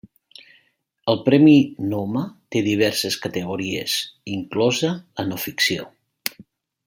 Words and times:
El 1.11 1.19
Premi 1.27 1.51
Noma 1.91 2.23
té 2.55 2.63
diverses 2.69 3.19
categories, 3.27 3.99
inclosa 4.37 4.91
la 5.21 5.27
no-ficció. 5.33 5.89